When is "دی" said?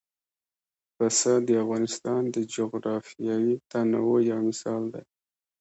4.93-5.03